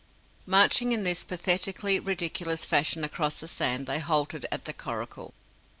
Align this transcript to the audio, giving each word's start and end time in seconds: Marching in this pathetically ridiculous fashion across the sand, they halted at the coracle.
Marching 0.47 0.93
in 0.93 1.03
this 1.03 1.23
pathetically 1.23 1.99
ridiculous 1.99 2.65
fashion 2.65 3.03
across 3.03 3.39
the 3.39 3.47
sand, 3.47 3.85
they 3.85 3.99
halted 3.99 4.47
at 4.51 4.65
the 4.65 4.73
coracle. 4.73 5.31